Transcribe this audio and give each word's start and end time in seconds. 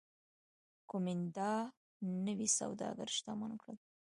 کومېنډا 0.89 1.53
نوي 2.27 2.47
سوداګر 2.59 3.07
شتمن 3.17 3.51
کړل 3.61 3.77